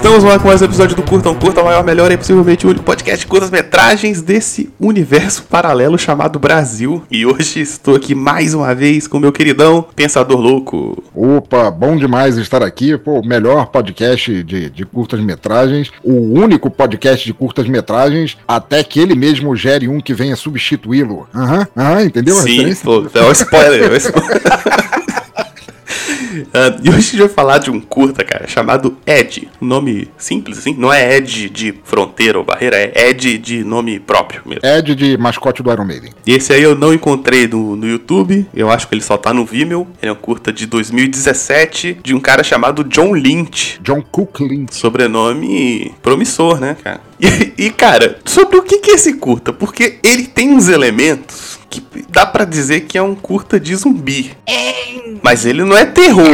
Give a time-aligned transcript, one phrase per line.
[0.00, 2.70] Estamos lá com mais um episódio do Curta um Curta, maior, melhor e possivelmente o
[2.70, 7.04] único podcast de curtas-metragens desse universo paralelo chamado Brasil.
[7.10, 11.04] E hoje estou aqui mais uma vez com meu queridão Pensador Louco.
[11.14, 12.96] Opa, bom demais estar aqui.
[12.96, 19.14] Pô, o melhor podcast de, de curtas-metragens, o único podcast de curtas-metragens, até que ele
[19.14, 21.28] mesmo gere um que venha substituí-lo.
[21.34, 22.36] Aham, uhum, aham, entendeu?
[22.36, 24.40] Sim, pô, é um spoiler, é um spoiler.
[26.42, 29.48] Uh, e hoje a gente vai falar de um curta, cara, chamado Ed.
[29.60, 30.74] Nome simples, assim.
[30.74, 34.64] Não é Ed de fronteira ou barreira, é Ed de nome próprio mesmo.
[34.64, 36.12] Ed de mascote do Iron Maiden.
[36.26, 38.46] E esse aí eu não encontrei no, no YouTube.
[38.54, 39.86] Eu acho que ele só tá no Vimeo.
[40.00, 43.80] Ele é um curta de 2017 de um cara chamado John Lynch.
[43.82, 44.74] John Cook Lynch.
[44.74, 47.00] Sobrenome promissor, né, cara?
[47.20, 49.52] E, e cara, sobre o que, que é esse curta?
[49.52, 54.36] Porque ele tem uns elementos que dá para dizer que é um curta de zumbi.
[55.22, 56.26] Mas ele não é terror.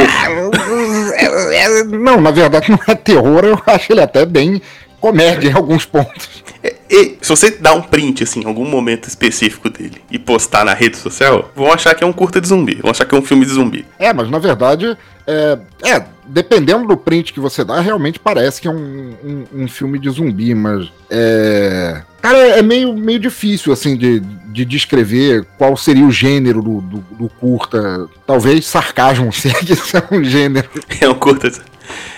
[2.00, 4.62] Não, na verdade não é terror, eu acho ele até bem
[4.98, 6.44] comédia em alguns pontos.
[6.64, 10.64] E, e, se você dar um print, assim, em algum momento específico dele e postar
[10.64, 13.18] na rede social, vão achar que é um curta de zumbi, vão achar que é
[13.18, 13.86] um filme de zumbi.
[13.98, 18.68] É, mas na verdade, é, é dependendo do print que você dá, realmente parece que
[18.68, 22.02] é um, um, um filme de zumbi, mas é.
[22.20, 24.20] Cara, é meio, meio difícil, assim, de,
[24.56, 28.08] de descrever qual seria o gênero do, do, do curta.
[28.26, 30.68] Talvez sarcasmo seja um gênero.
[30.98, 31.52] É um curta.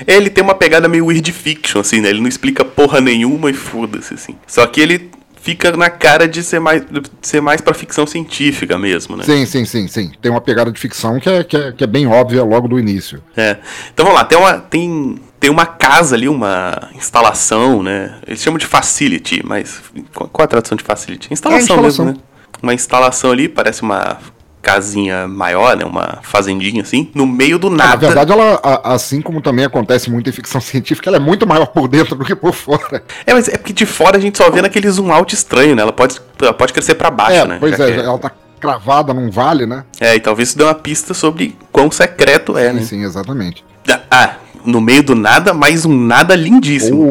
[0.06, 2.08] Ele tem uma pegada meio weird fiction, assim, né?
[2.10, 4.36] Ele não explica porra nenhuma e foda-se, assim.
[4.46, 8.78] Só que ele fica na cara de ser mais, de ser mais pra ficção científica
[8.78, 9.24] mesmo, né?
[9.24, 10.12] Sim, sim, sim, sim.
[10.22, 12.78] Tem uma pegada de ficção que é, que é, que é bem óbvia logo do
[12.78, 13.22] início.
[13.36, 13.56] É.
[13.92, 14.58] Então vamos lá, tem uma.
[14.58, 18.16] Tem, tem uma casa ali, uma instalação, né?
[18.26, 19.80] Eles chamam de facility, mas.
[20.12, 21.32] Qual a tradução de facility?
[21.32, 22.04] Instalação, é instalação.
[22.06, 22.27] mesmo, né?
[22.62, 24.18] Uma instalação ali, parece uma
[24.60, 25.84] casinha maior, né?
[25.84, 27.90] Uma fazendinha assim, no meio do nada.
[27.90, 31.66] Na verdade, ela, assim como também acontece muito em ficção científica, ela é muito maior
[31.66, 33.02] por dentro do que por fora.
[33.26, 35.82] É, mas é porque de fora a gente só vê naquele zoom out estranho, né?
[35.82, 37.56] Ela pode, ela pode crescer para baixo, é, né?
[37.60, 38.30] Pois é, é, ela tá
[38.60, 39.84] cravada num vale, né?
[40.00, 42.82] É, e talvez isso dê uma pista sobre quão secreto é, sim, né?
[42.82, 43.64] Sim, exatamente.
[44.10, 44.34] Ah,
[44.68, 47.10] no meio do nada, mas um nada lindíssimo.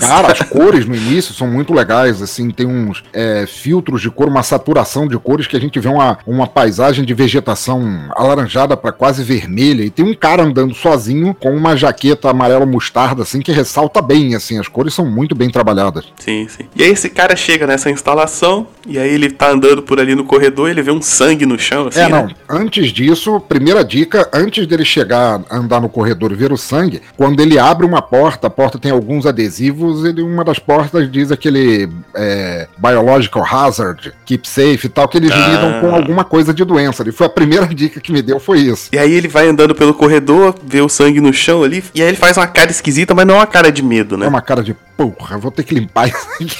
[0.00, 4.28] cara, as cores no início são muito legais, assim, tem uns é, filtros de cor,
[4.28, 8.92] uma saturação de cores que a gente vê uma, uma paisagem de vegetação alaranjada para
[8.92, 13.52] quase vermelha, e tem um cara andando sozinho com uma jaqueta amarelo mostarda, assim, que
[13.52, 16.06] ressalta bem, assim, as cores são muito bem trabalhadas.
[16.18, 16.64] Sim, sim.
[16.74, 20.24] E aí esse cara chega nessa instalação, e aí ele tá andando por ali no
[20.24, 22.34] corredor, ele vê um sangue no chão, assim, É, não, né?
[22.48, 27.40] antes disso, primeira dica, antes dele chegar, andar no corredor e ver o sangue, Quando
[27.40, 31.88] ele abre uma porta, a porta tem alguns adesivos, ele, uma das portas diz aquele
[32.14, 35.48] é, biological hazard, keep safe e tal, que eles ah.
[35.48, 37.04] lidam com alguma coisa de doença.
[37.06, 38.88] E foi a primeira dica que me deu, foi isso.
[38.92, 42.08] E aí ele vai andando pelo corredor, vê o sangue no chão ali, e aí
[42.08, 44.26] ele faz uma cara esquisita, mas não é uma cara de medo, né?
[44.26, 46.50] É uma cara de, porra, vou ter que limpar isso aqui.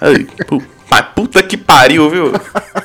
[0.00, 0.26] Aí,
[1.14, 2.32] puta que pariu, viu?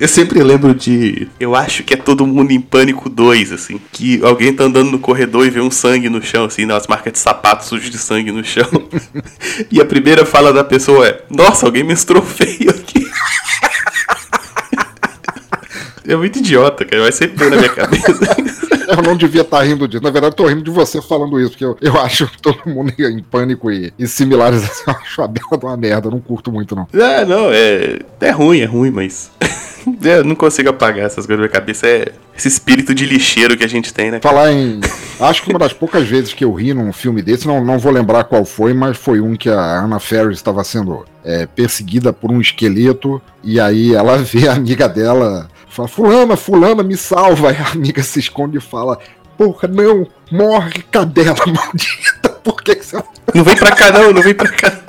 [0.00, 1.28] Eu sempre lembro de.
[1.40, 3.80] Eu acho que é todo mundo em pânico 2, assim.
[3.90, 7.14] Que alguém tá andando no corredor e vê um sangue no chão, assim, nas marcas
[7.14, 8.68] de sapato sujos de sangue no chão.
[9.70, 13.04] e a primeira fala da pessoa é: Nossa, alguém menstruou feio aqui.
[16.06, 17.02] é muito idiota, cara.
[17.02, 18.18] Vai sempre na minha cabeça.
[18.98, 20.02] eu não devia estar tá rindo disso.
[20.02, 22.92] Na verdade, eu tô rindo de você falando isso, porque eu, eu acho todo mundo
[22.98, 26.08] em pânico e, e similares assim, eu acho a bela de uma merda.
[26.08, 26.86] Eu não curto muito, não.
[26.92, 27.98] É, não, é.
[28.20, 29.30] É ruim, é ruim, mas.
[30.02, 31.86] Eu não consigo apagar essas coisas da minha cabeça.
[31.86, 34.20] É esse espírito de lixeiro que a gente tem, né?
[34.20, 34.80] Falar em.
[35.18, 37.90] Acho que uma das poucas vezes que eu ri num filme desse, não, não vou
[37.90, 42.30] lembrar qual foi, mas foi um que a Anna Ferris estava sendo é, perseguida por
[42.30, 43.20] um esqueleto.
[43.42, 45.48] E aí ela vê a amiga dela.
[45.78, 47.50] Fala, fulana, fulana, me salva.
[47.50, 48.98] Aí a amiga se esconde e fala:
[49.36, 52.30] Porra, não, morre, cadela maldita.
[52.42, 53.00] Por que, que você.
[53.32, 54.80] Não vem pra cá, não, não vem pra cá.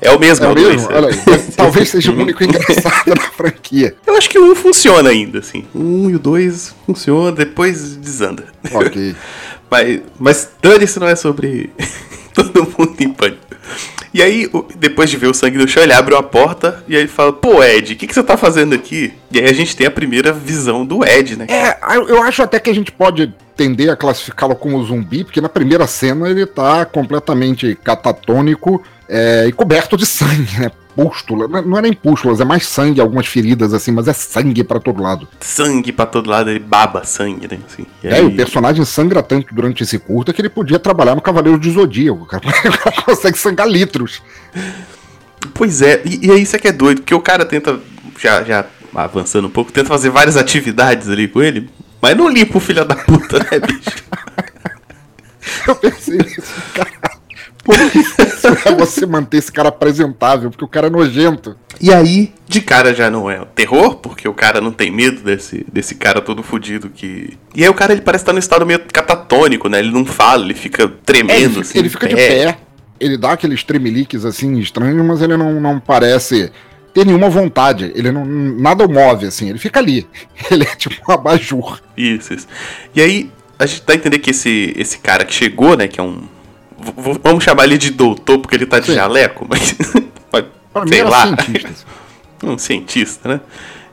[0.00, 0.88] É o mesmo, é o mesmo?
[0.92, 1.16] Olha aí.
[1.56, 3.94] Talvez seja o único engraçado da franquia.
[4.06, 5.64] Eu acho que o 1 funciona ainda, assim.
[5.74, 8.44] 1 e o 2 funciona, depois desanda.
[8.72, 9.14] Ok.
[9.70, 11.72] mas, mas dane-se não é sobre
[12.34, 13.46] todo mundo em pânico.
[14.16, 17.06] E aí, depois de ver o sangue no chão, ele abre uma porta e aí
[17.06, 19.12] fala: Pô, Ed, o que, que você tá fazendo aqui?
[19.30, 21.44] E aí a gente tem a primeira visão do Ed, né?
[21.50, 21.76] É,
[22.08, 25.86] eu acho até que a gente pode tender a classificá-lo como zumbi, porque na primeira
[25.86, 30.70] cena ele tá completamente catatônico é, e coberto de sangue, né?
[30.96, 34.80] Pústula, não é nem pústulas, é mais sangue, algumas feridas assim, mas é sangue para
[34.80, 35.28] todo lado.
[35.40, 37.58] Sangue para todo lado, ele baba sangue, né?
[37.66, 38.24] Assim, e é, aí...
[38.24, 42.22] o personagem sangra tanto durante esse curto que ele podia trabalhar no Cavaleiro de Zodíaco,
[42.24, 42.42] o cara
[43.04, 44.22] consegue sangrar litros.
[45.52, 47.78] Pois é, e, e é isso é que é doido, porque o cara tenta,
[48.18, 48.64] já, já
[48.94, 51.68] avançando um pouco, tenta fazer várias atividades ali com ele,
[52.00, 54.02] mas não limpa o filho da puta, né, bicho?
[55.68, 56.42] Eu pensei nisso,
[56.72, 57.15] cara.
[58.64, 61.56] É você manter esse cara apresentável, porque o cara é nojento.
[61.80, 65.66] E aí, de cara já não é terror, porque o cara não tem medo desse,
[65.70, 67.36] desse cara todo fudido que.
[67.54, 69.78] E aí o cara ele parece estar no estado meio catatônico, né?
[69.78, 71.32] Ele não fala, ele fica tremendo.
[71.32, 72.58] É, ele, assim, ele fica de pé.
[72.98, 76.50] Ele dá aqueles tremeliques assim estranhos, mas ele não, não parece
[76.96, 77.92] ter nenhuma vontade.
[77.94, 78.24] Ele não.
[78.24, 79.50] Nada o move, assim.
[79.50, 80.06] Ele fica ali.
[80.50, 81.78] Ele é tipo um abajur.
[81.94, 82.46] Isso, isso.
[82.94, 85.86] E aí, a gente dá a entender que esse, esse cara que chegou, né?
[85.88, 86.22] Que é um.
[87.22, 88.94] Vamos chamar ele de doutor, porque ele tá de Sim.
[88.94, 89.76] jaleco, mas.
[90.72, 91.34] Pra sei lá.
[91.42, 91.86] Cientista.
[92.44, 93.40] um cientista, né?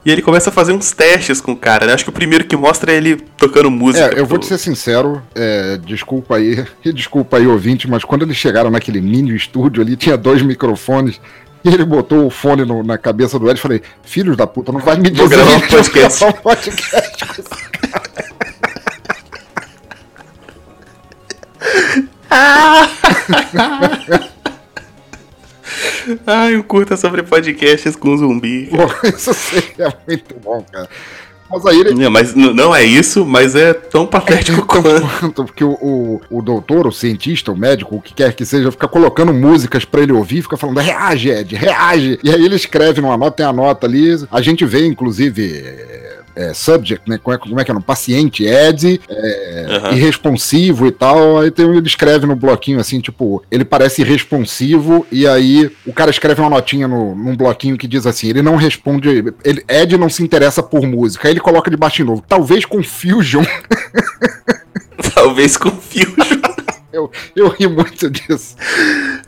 [0.06, 1.94] E ele começa a fazer uns testes com o cara, né?
[1.94, 4.14] Acho que o primeiro que mostra é ele tocando música.
[4.14, 8.36] É, eu vou te ser sincero, é, desculpa aí, desculpa aí, ouvinte, mas quando eles
[8.36, 11.22] chegaram naquele mini estúdio ali, tinha dois microfones.
[11.64, 14.74] E ele botou o fone no, na cabeça do Ed e falei, filhos da puta,
[14.74, 16.26] não vai me dizer gravar um podcast.
[16.26, 17.44] um podcast.
[26.26, 28.70] Ai, um curta sobre podcasts com zumbi.
[28.70, 30.90] Pô, isso seria muito bom, cara.
[31.50, 31.94] Mas aí ele...
[31.94, 35.20] Não, mas não é isso, mas é tão patético é, quanto.
[35.20, 35.46] quanto.
[35.46, 38.88] Porque o, o, o, doutor, o cientista, o médico, o que quer que seja, fica
[38.88, 42.20] colocando músicas para ele ouvir, fica falando, reage, Ed, reage.
[42.24, 44.16] E aí ele escreve numa nota, tem a nota ali.
[44.32, 47.18] A gente vê, inclusive é, subject, né?
[47.18, 47.74] Como é, como é que é?
[47.74, 49.98] No paciente, Ed, é, uhum.
[49.98, 51.40] irresponsivo e tal.
[51.40, 56.12] Aí tem, ele escreve no bloquinho assim, tipo, ele parece irresponsivo, e aí o cara
[56.12, 59.10] escreve uma notinha no, num bloquinho que diz assim: ele não responde.
[59.44, 61.28] Ele, Ed não se interessa por música.
[61.28, 62.24] Aí ele coloca de baixo de novo.
[62.28, 63.44] Talvez com Fusion.
[65.14, 66.53] Talvez com Fusion.
[66.94, 68.56] Eu, eu ri muito disso.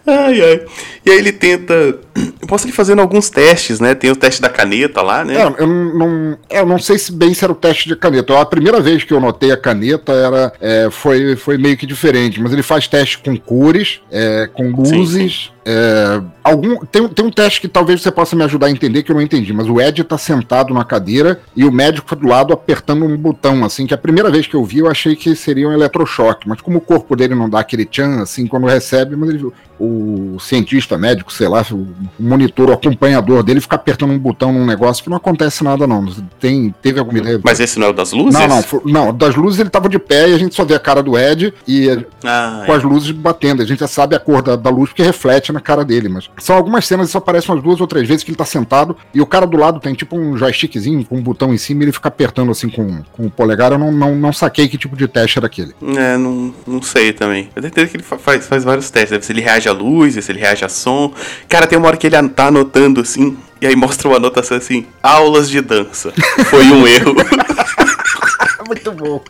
[0.06, 0.66] Ai, ai.
[1.04, 1.74] E aí ele tenta.
[1.74, 3.96] Eu posso ir fazendo alguns testes, né?
[3.96, 5.36] Tem o teste da caneta lá, né?
[5.42, 8.40] É, eu não, é, eu não sei se bem se era o teste de caneta.
[8.40, 12.40] A primeira vez que eu notei a caneta era, é, foi, foi meio que diferente,
[12.40, 15.10] mas ele faz teste com cores, é, com luzes.
[15.10, 15.55] Sim, sim.
[15.68, 19.12] É, algum, tem, tem um teste que talvez você possa me ajudar a entender que
[19.12, 22.54] eu não entendi, mas o Ed tá sentado na cadeira e o médico do lado
[22.54, 25.68] apertando um botão, assim, que a primeira vez que eu vi eu achei que seria
[25.68, 29.30] um eletrochoque, mas como o corpo dele não dá aquele tchan, assim, quando recebe, mas
[29.30, 34.54] ele, o cientista médico, sei lá, o monitor, o acompanhador dele fica apertando um botão
[34.54, 36.06] num negócio que não acontece nada, não.
[36.40, 37.42] Tem, teve alguma ideia?
[37.44, 38.40] Mas esse não é o das luzes?
[38.40, 40.76] Não, não, for, não, das luzes ele tava de pé e a gente só vê
[40.76, 41.90] a cara do Ed e
[42.24, 42.76] ah, com é.
[42.76, 43.62] as luzes batendo.
[43.62, 46.30] A gente já sabe a cor da, da, luz porque reflete na cara dele, mas
[46.38, 48.96] são algumas cenas que só aparecem umas duas ou três vezes que ele tá sentado
[49.14, 51.86] e o cara do lado tem tipo um joystickzinho com um botão em cima e
[51.86, 53.72] ele fica apertando assim com, com o polegar.
[53.72, 55.74] Eu não, não, não saquei que tipo de teste era aquele.
[55.98, 57.50] É, não, não sei também.
[57.56, 59.12] Eu tenho certeza que ele faz, faz vários testes.
[59.12, 61.14] Deve ser ele reage à luz, se ele reage a som.
[61.50, 64.86] Cara, tem uma hora que ele tá anotando assim, e aí mostra uma anotação assim:
[65.02, 66.14] aulas de dança.
[66.46, 67.16] Foi um erro.
[68.68, 69.24] Muito bom.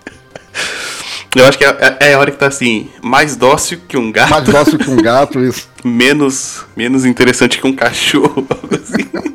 [1.36, 4.30] Eu acho que é, é, a hora que tá assim, mais dócil que um gato.
[4.30, 5.68] Mais dócil que um gato, isso.
[5.84, 8.48] menos, menos interessante que um cachorro.
[8.72, 9.26] Assim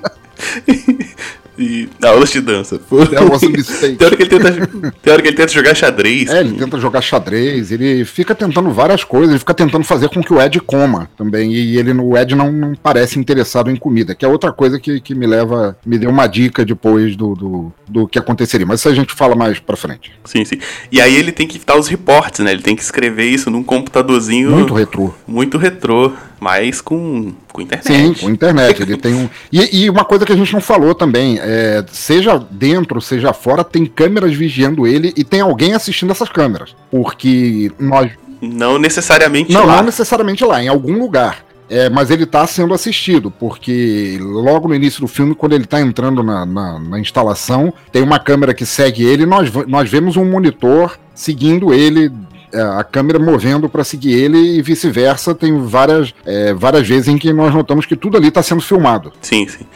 [1.60, 2.80] e aulas de dança.
[3.12, 3.96] É was a mistake.
[3.96, 4.66] Tem hora, que ele tenta,
[5.02, 6.30] tem hora que ele tenta jogar xadrez.
[6.30, 10.22] É, ele tenta jogar xadrez, ele fica tentando várias coisas, ele fica tentando fazer com
[10.22, 11.52] que o Ed coma também.
[11.52, 15.00] E ele, o Ed não, não parece interessado em comida, que é outra coisa que,
[15.00, 18.66] que me leva, me deu uma dica depois do, do, do que aconteceria.
[18.66, 20.12] Mas isso a gente fala mais pra frente.
[20.24, 20.58] Sim, sim.
[20.90, 22.52] E aí ele tem que dar os reportes, né?
[22.52, 24.50] Ele tem que escrever isso num computadorzinho.
[24.50, 25.12] Muito retrô.
[25.26, 27.87] Muito retrô mas com, com internet.
[27.87, 28.82] Sim, com internet.
[28.82, 29.28] Ele tem um.
[29.52, 33.62] E, e, uma coisa que a gente não falou também, é, seja dentro, seja fora,
[33.62, 36.75] tem câmeras vigiando ele e tem alguém assistindo essas câmeras.
[36.90, 38.11] Porque nós.
[38.40, 39.76] Não necessariamente não, lá.
[39.76, 41.44] Não necessariamente lá, em algum lugar.
[41.68, 45.80] É, mas ele está sendo assistido, porque logo no início do filme, quando ele está
[45.80, 50.25] entrando na, na, na, instalação, tem uma câmera que segue ele, nós, nós vemos um
[50.25, 52.11] monitor seguindo ele
[52.52, 55.35] a câmera movendo para seguir ele e vice-versa.
[55.35, 59.12] Tem várias, é, várias vezes em que nós notamos que tudo ali está sendo filmado.
[59.21, 59.66] Sim, sim.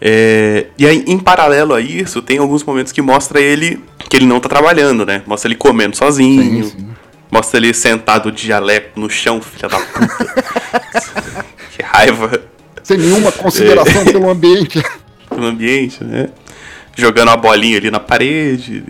[0.00, 4.26] É, e aí, em paralelo a isso, tem alguns momentos que mostra ele que ele
[4.26, 5.22] não tá trabalhando, né?
[5.26, 6.64] Mostra ele comendo sozinho.
[6.64, 6.88] Sim, sim.
[7.30, 11.44] Mostra ele sentado de jaleco no chão, filha da puta.
[11.76, 12.40] que raiva.
[12.82, 14.12] Sem nenhuma consideração é.
[14.12, 14.82] pelo ambiente.
[15.28, 16.30] Pelo ambiente, né?
[16.98, 18.82] Jogando a bolinha ali na parede.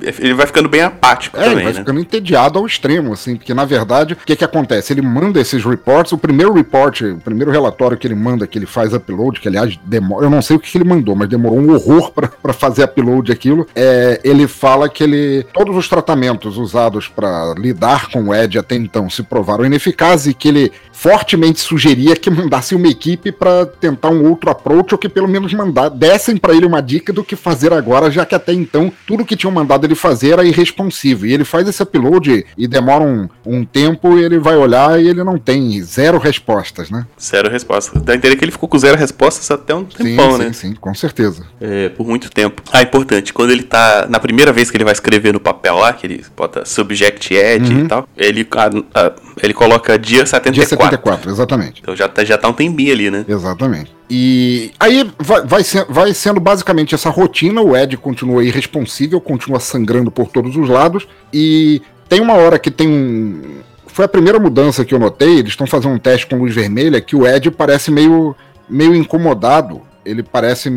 [0.00, 1.56] Ele vai ficando bem apático é, também.
[1.56, 1.78] Ele vai né?
[1.80, 4.92] ficando entediado ao extremo, assim, porque na verdade, o que que acontece?
[4.94, 8.66] Ele manda esses reports, o primeiro report, o primeiro relatório que ele manda, que ele
[8.66, 11.58] faz upload, que aliás demora, eu não sei o que, que ele mandou, mas demorou
[11.58, 13.66] um horror para fazer upload aquilo.
[13.74, 18.74] É, ele fala que ele todos os tratamentos usados para lidar com o Ed até
[18.74, 24.10] então se provaram ineficazes e que ele fortemente sugeria que mandasse uma equipe para tentar
[24.10, 27.36] um outro approach ou que pelo menos mandar, dessem para ele uma dica do que
[27.36, 31.26] fazer fazer agora, já que até então tudo que tinham mandado ele fazer era irresponsivo.
[31.26, 35.08] E ele faz esse upload e demora um, um tempo e ele vai olhar e
[35.08, 37.04] ele não tem zero respostas, né?
[37.20, 38.00] Zero respostas.
[38.02, 40.44] Dá a entender que ele ficou com zero respostas até um tempão, sim, né?
[40.52, 41.44] Sim, sim, com certeza.
[41.60, 42.62] É, por muito tempo.
[42.72, 44.06] Ah, importante, quando ele tá.
[44.08, 47.72] Na primeira vez que ele vai escrever no papel lá, que ele bota subject ed
[47.72, 47.84] Uhum.
[47.84, 49.12] e tal, ele, a- a-
[49.46, 50.52] ele coloca dia 74.
[50.52, 51.80] Dia 74, exatamente.
[51.82, 53.24] Então já tá, já tá um tempinho ali, né?
[53.28, 53.94] Exatamente.
[54.08, 59.60] E aí vai, vai, ser- vai sendo basicamente essa rotina, o Ed continua irresponsível, continua
[59.60, 63.42] sangrando por todos os lados, e tem uma hora que tem um.
[63.86, 67.00] Foi a primeira mudança que eu notei, eles estão fazendo um teste com luz vermelha,
[67.00, 68.34] que o Ed parece meio,
[68.68, 69.80] meio incomodado.
[70.04, 70.70] Ele parece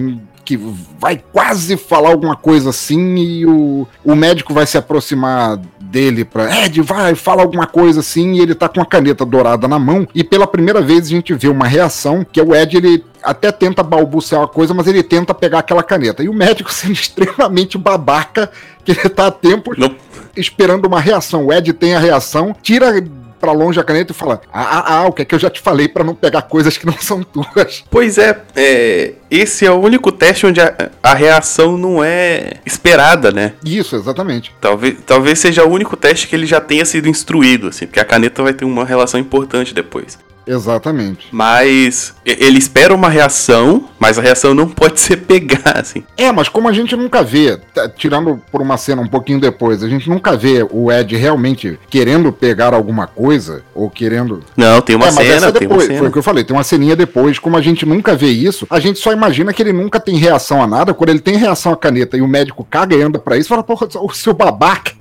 [0.43, 0.57] que
[1.00, 6.65] vai quase falar alguma coisa assim e o, o médico vai se aproximar dele pra
[6.65, 10.07] Ed, vai, fala alguma coisa assim e ele tá com a caneta dourada na mão
[10.13, 13.51] e pela primeira vez a gente vê uma reação que é o Ed, ele até
[13.51, 16.21] tenta balbuciar uma coisa, mas ele tenta pegar aquela caneta.
[16.21, 18.51] E o médico sendo extremamente babaca,
[18.83, 19.95] que ele tá a tempo Não,
[20.35, 21.45] esperando uma reação.
[21.45, 23.01] O Ed tem a reação, tira
[23.43, 25.50] pra longe a caneta e fala: Ah, ah, ah, o que é que eu já
[25.50, 27.83] te falei pra não pegar coisas que não são tuas.
[27.91, 33.31] Pois é, é, esse é o único teste onde a, a reação não é esperada,
[33.31, 33.53] né?
[33.65, 34.55] Isso, exatamente.
[34.62, 38.05] Talvez, talvez seja o único teste que ele já tenha sido instruído, assim, porque a
[38.05, 40.17] caneta vai ter uma relação importante depois.
[40.45, 41.27] Exatamente.
[41.31, 46.03] Mas ele espera uma reação, mas a reação não pode ser pegar, assim.
[46.17, 49.83] É, mas como a gente nunca vê, tá, tirando por uma cena um pouquinho depois,
[49.83, 54.41] a gente nunca vê o Ed realmente querendo pegar alguma coisa, ou querendo.
[54.55, 56.09] Não, tem uma é, cena, é tem uma depois, foi cena.
[56.09, 58.79] o que eu falei, tem uma ceninha depois, como a gente nunca vê isso, a
[58.79, 61.77] gente só imagina que ele nunca tem reação a nada, quando ele tem reação à
[61.77, 64.91] caneta e o médico caga e anda pra isso, fala, porra, o seu babaca,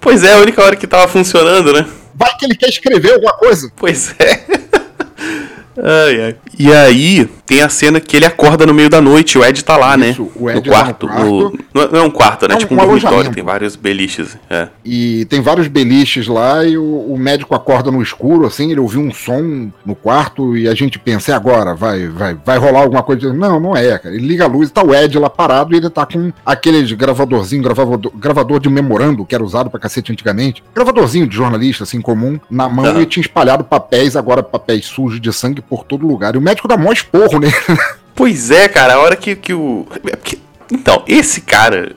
[0.00, 1.86] Pois é, a única hora que tava funcionando, né?
[2.14, 3.70] Vai que ele quer escrever alguma coisa.
[3.76, 4.44] Pois é.
[5.76, 6.36] Ai, ai.
[6.58, 9.76] E aí, tem a cena que ele acorda no meio da noite, o Ed tá
[9.76, 10.28] lá, Isso, né?
[10.36, 11.06] o Ed no tá quarto.
[11.06, 11.30] no quarto.
[11.30, 12.54] no- não, é- é um quarto, né?
[12.54, 14.36] É um- tipo um, um dormitório, tem vários beliches.
[14.50, 14.68] É.
[14.84, 19.00] E tem vários beliches lá e o, o médico acorda no escuro, assim, ele ouviu
[19.00, 21.74] um som no quarto e a gente pensa, e agora?
[21.74, 23.32] Vai, vai, vai rolar alguma coisa?
[23.32, 24.14] Não, não é, cara.
[24.14, 26.92] Ele liga a luz e tá o Ed lá parado e ele tá com aqueles
[26.92, 30.62] gravadorzinho, gravador, gravador de memorando que era usado pra cacete antigamente.
[30.74, 33.00] Gravadorzinho de jornalista, assim, comum, na mão Aham.
[33.00, 36.34] e tinha espalhado papéis, agora papéis sujos de sangue por todo lugar.
[36.34, 37.48] E o médico dá mó esporro, né?
[38.14, 39.86] Pois é, cara, a hora que, que o.
[40.04, 40.38] é porque-
[40.70, 41.94] Então, esse cara,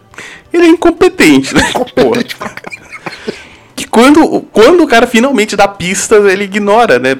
[0.53, 1.62] ele é incompetente, né?
[1.95, 2.24] Porra.
[3.75, 7.17] Que quando, quando o cara finalmente dá pistas, ele ignora, né?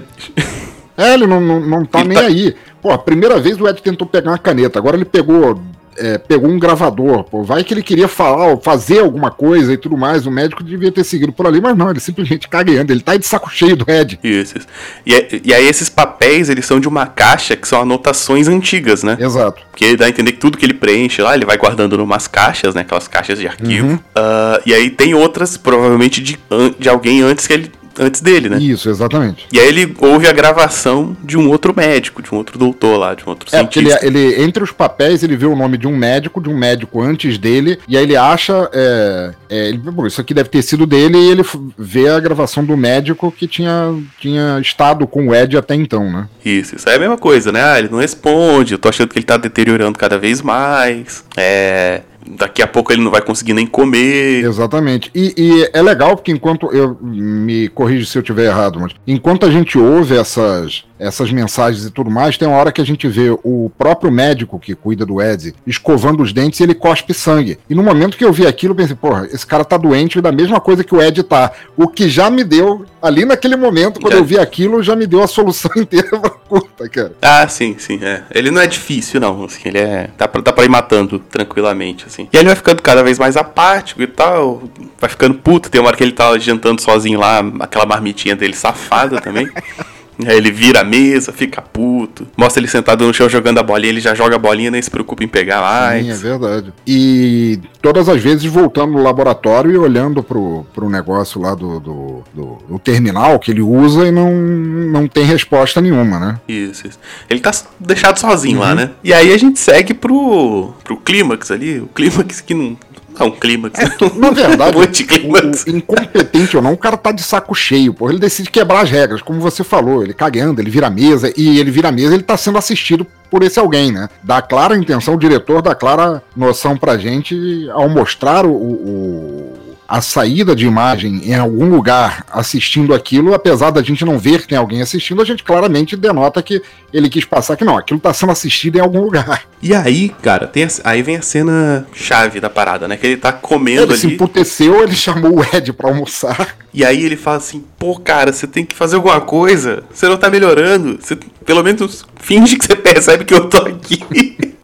[0.98, 2.56] É, ele não, não, não tá Ele nem tá- aí.
[2.82, 5.60] Pô, a primeira vez o Ed tentou pegar uma caneta, agora ele pegou.
[5.98, 9.78] É, pegou um gravador, pô, vai que ele queria falar, ou fazer alguma coisa e
[9.78, 13.02] tudo mais, o médico devia ter seguido por ali, mas não, ele simplesmente cagueando, ele
[13.02, 14.20] tá de saco cheio do Ed.
[14.24, 14.68] Isso, isso.
[15.06, 19.04] E, é- e aí esses papéis, eles são de uma caixa que são anotações antigas,
[19.04, 19.18] né?
[19.20, 19.62] Exato.
[19.72, 22.74] Porque dá a entender que tudo que ele preenche lá, ele vai guardando numas caixas,
[22.76, 22.82] né?
[22.82, 23.88] Aquelas caixas de arquivo.
[23.88, 24.00] Uhum.
[24.16, 26.40] Ah, e aí tem outras, provavelmente, de,
[26.80, 28.58] de alguém antes, que ele, antes dele, né?
[28.58, 29.48] Isso, exatamente.
[29.52, 33.14] E aí ele ouve a gravação de um outro médico, de um outro doutor lá,
[33.14, 34.06] de um outro É, ele, cientista.
[34.06, 37.38] ele, entre os papéis, ele vê o nome de um médico, de um médico antes
[37.38, 38.70] dele, e aí ele acha.
[38.74, 41.44] É, é, ele, bom, isso aqui deve ter sido dele, e ele
[41.78, 46.28] vê a gravação do médico que tinha, tinha estado com o Ed até então, né?
[46.44, 47.64] Isso, isso aí é a mesma coisa, né?
[47.64, 51.24] Ah, ele não responde, eu tô achando que ele tá deteriorando cada vez mais.
[51.38, 52.02] É.
[52.28, 54.44] Daqui a pouco ele não vai conseguir nem comer.
[54.44, 55.12] Exatamente.
[55.14, 59.46] E, e é legal porque enquanto eu me corrige se eu estiver errado, mas enquanto
[59.46, 63.08] a gente ouve essas essas mensagens e tudo mais, tem uma hora que a gente
[63.08, 67.60] vê o próprio médico que cuida do Ed escovando os dentes e ele cospe sangue.
[67.70, 70.32] E no momento que eu vi aquilo, eu pensei, porra, esse cara tá doente da
[70.32, 71.52] mesma coisa que o Ed tá.
[71.76, 75.06] O que já me deu, ali naquele momento, quando Já- eu vi aquilo, já me
[75.06, 77.12] deu a solução inteira pra puta, cara.
[77.22, 78.24] Ah, sim, sim, é.
[78.32, 79.44] Ele não é difícil, não.
[79.44, 80.10] Assim, ele é.
[80.18, 82.30] Dá pra, dá pra ir matando tranquilamente, assim.
[82.32, 84.64] E aí ele vai ficando cada vez mais apático e tal.
[85.00, 85.70] Vai ficando puto.
[85.70, 89.48] Tem uma hora que ele tá jantando sozinho lá, aquela marmitinha dele safada também.
[90.26, 92.28] Aí ele vira a mesa, fica puto.
[92.38, 94.90] Mostra ele sentado no chão jogando a bolinha, ele já joga a bolinha, nem se
[94.92, 96.06] preocupa em pegar mais.
[96.06, 96.74] Sim, é verdade.
[96.88, 102.24] E todas as vezes voltando no laboratório e olhando pro, pro negócio lá do, do,
[102.34, 106.40] do- do terminal que ele usa e não, não tem resposta nenhuma, né?
[106.48, 107.00] Isso, isso.
[107.30, 108.62] Ele tá deixado sozinho Uhum.
[108.64, 108.92] lá, né?
[109.04, 111.80] E aí a gente segue pro, pro clímax ali.
[111.80, 112.78] O clímax que não.
[113.20, 113.80] É um clímax.
[114.16, 115.66] Na verdade, um anticlímax.
[115.66, 118.12] o, incompetente ou não, o cara tá de saco cheio, porra.
[118.12, 120.04] Ele decide quebrar as regras, como você falou.
[120.04, 123.06] Ele cagueando, ele vira a mesa, e ele vira a mesa, ele tá sendo assistido
[123.30, 124.10] por esse alguém, né?
[124.24, 129.54] Dá clara intenção, o diretor dá clara noção pra gente ao mostrar o, o,
[129.88, 134.48] a saída de imagem em algum lugar assistindo aquilo, apesar da gente não ver que
[134.48, 136.62] tem alguém assistindo, a gente claramente denota que
[136.94, 139.44] ele quis passar que não, aquilo tá sendo assistido em algum lugar.
[139.66, 142.98] E aí, cara, tem a, aí vem a cena chave da parada, né?
[142.98, 144.00] Que ele tá comendo ele ali.
[144.00, 146.56] se emputeceu, ele chamou o Ed pra almoçar.
[146.72, 149.84] E aí ele fala assim, pô, cara, você tem que fazer alguma coisa.
[149.92, 151.00] Você não tá melhorando.
[151.02, 154.38] Você, pelo menos finge que você percebe que eu tô aqui.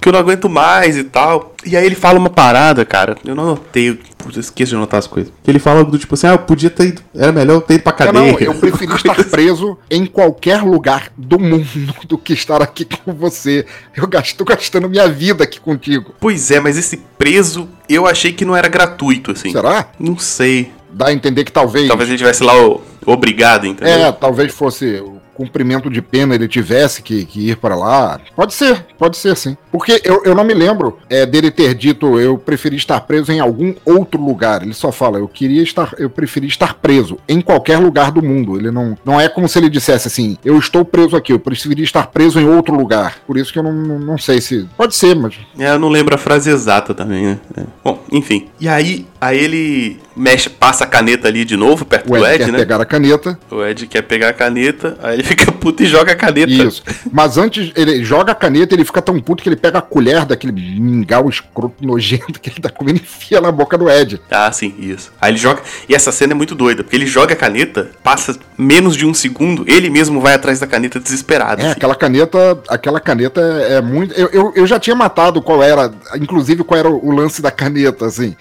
[0.00, 1.54] que eu não aguento mais e tal.
[1.64, 3.16] E aí ele fala uma parada, cara.
[3.24, 5.32] Eu não anotei, putz, eu esqueço de anotar as coisas.
[5.42, 7.02] Que ele fala algo do tipo assim: ah, eu podia ter ido.
[7.14, 8.32] Era melhor eu ter ido pra cadeia.
[8.32, 13.12] não, eu preferi estar preso em qualquer lugar do mundo do que estar aqui com
[13.12, 13.66] você.
[13.94, 16.14] Eu gasto gastando minha vida aqui contigo.
[16.18, 19.52] Pois é, mas esse preso eu achei que não era gratuito, assim.
[19.52, 19.88] Será?
[19.98, 20.72] Não sei.
[20.92, 21.86] Dá a entender que talvez.
[21.86, 24.06] Talvez ele tivesse lá o, obrigado, entendeu?
[24.06, 28.20] É, talvez fosse o cumprimento de pena, ele tivesse que, que ir para lá.
[28.36, 29.56] Pode ser, pode ser sim.
[29.72, 33.40] Porque eu, eu não me lembro é, dele ter dito eu preferi estar preso em
[33.40, 34.62] algum outro lugar.
[34.62, 38.58] Ele só fala, eu queria estar, eu preferi estar preso em qualquer lugar do mundo.
[38.58, 41.82] Ele não, não é como se ele dissesse assim, eu estou preso aqui, eu preferi
[41.82, 43.16] estar preso em outro lugar.
[43.26, 44.68] Por isso que eu não, não, não sei se.
[44.76, 45.34] Pode ser, mas.
[45.58, 47.38] É, eu não lembro a frase exata também, né?
[47.56, 47.62] É.
[47.82, 48.48] Bom, enfim.
[48.60, 52.50] E aí, aí ele mexe, passa a caneta ali de novo, perto O do Ed,
[52.50, 52.58] né?
[52.58, 53.38] pegar a caneta.
[53.48, 56.50] O Ed quer pegar a caneta, aí ele fica puto e joga a caneta.
[56.50, 56.82] Isso.
[57.12, 60.24] Mas antes, ele joga a caneta ele fica tão puto que ele pega a colher
[60.24, 64.20] daquele mingau escroto nojento que ele tá comendo e enfia na boca do Ed.
[64.30, 65.12] Ah, sim, isso.
[65.20, 65.62] Aí ele joga.
[65.88, 69.14] E essa cena é muito doida, porque ele joga a caneta, passa menos de um
[69.14, 71.62] segundo, ele mesmo vai atrás da caneta desesperado.
[71.62, 71.72] É, assim.
[71.76, 74.12] aquela caneta, aquela caneta é, muito.
[74.14, 78.06] Eu, eu, eu já tinha matado qual era, inclusive qual era o lance da caneta,
[78.06, 78.34] assim.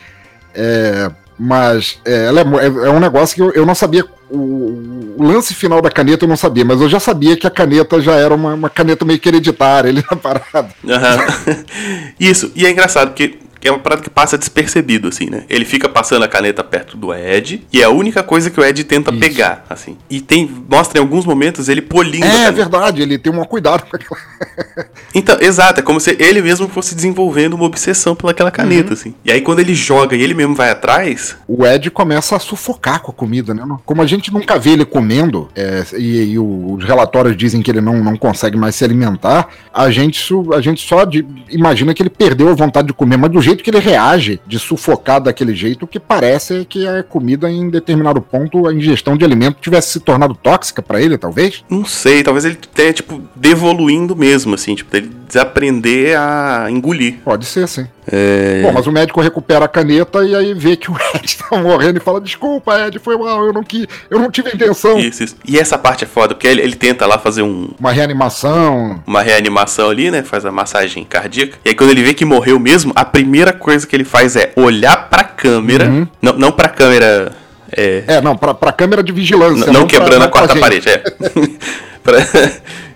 [0.55, 4.03] É, mas é, ela é, é- é um negócio que eu, eu não sabia.
[4.29, 7.49] O, o lance final da caneta eu não sabia, mas eu já sabia que a
[7.49, 10.69] caneta já era uma, uma caneta meio que hereditária ali na parada.
[10.87, 11.65] Aham.
[12.19, 15.43] Isso, e é engraçado porque que é uma parada que passa despercebido, assim, né?
[15.49, 18.63] Ele fica passando a caneta perto do Ed, e é a única coisa que o
[18.65, 19.19] Ed tenta Isso.
[19.19, 19.97] pegar, assim.
[20.09, 22.51] E tem, mostra em alguns momentos ele polindo É caneta.
[22.51, 24.19] verdade, ele tem um cuidado com aquela.
[25.15, 28.55] Então, exato, é como se ele mesmo fosse desenvolvendo uma obsessão pelaquela Uhum.
[28.55, 29.13] caneta, assim.
[29.25, 33.01] E aí quando ele joga e ele mesmo vai atrás, O Ed começa a sufocar
[33.01, 33.63] com a comida, né?
[33.85, 37.81] Como a gente nunca vê ele comendo, é, e, e os relatórios dizem que ele
[37.81, 40.23] não, não consegue mais se alimentar, a gente,
[40.55, 43.48] a gente só de- imagina que ele perdeu a vontade de comer, mas do jeito
[43.57, 48.21] que ele reage, de sufocar daquele jeito, que parece é que a comida, em determinado
[48.21, 51.63] ponto, a ingestão de alimento tivesse se tornado tóxica pra ele, talvez?
[51.69, 57.19] não sei, talvez ele tenha, tipo, devoluindo mesmo, assim, tipo, ele desaprender a engolir.
[57.23, 57.87] Pode ser, sim.
[58.11, 58.61] É...
[58.63, 61.97] Bom, mas o médico recupera a caneta e aí vê que o Ed tá morrendo
[61.97, 64.97] e fala: Desculpa, Ed, foi mal, eu não, quis, eu não tive a intenção.
[64.99, 65.35] Isso, isso.
[65.47, 69.01] E essa parte é foda, porque ele, ele tenta lá fazer um, Uma reanimação.
[69.05, 70.23] uma reanimação ali, né?
[70.23, 71.57] Faz a massagem cardíaca.
[71.63, 74.51] E aí quando ele vê que morreu mesmo, a primeira coisa que ele faz é
[74.55, 75.85] olhar pra câmera.
[75.85, 76.07] Uhum.
[76.21, 77.31] Não, não pra câmera.
[77.71, 79.65] É, É, não, pra, pra câmera de vigilância.
[79.65, 80.97] N- não, pra- quebrando não a pra quarta parede, é.
[82.01, 82.17] Pra-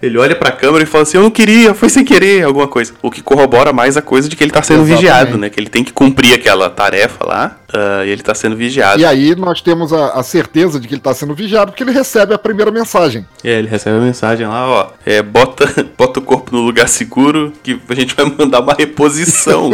[0.03, 2.93] ele olha pra câmera e fala assim: Eu não queria, foi sem querer, alguma coisa.
[3.01, 5.01] O que corrobora mais a coisa de que ele tá sendo Exatamente.
[5.01, 5.49] vigiado, né?
[5.49, 8.99] Que ele tem que cumprir aquela tarefa lá ah, e ele tá sendo vigiado.
[8.99, 11.93] E aí nós temos a, a certeza de que ele tá sendo vigiado porque ele
[11.93, 13.25] recebe a primeira mensagem.
[13.43, 15.65] Aí ele recebe a mensagem lá: Ó, é, bota,
[15.97, 19.71] bota o corpo no lugar seguro que a gente vai mandar uma reposição.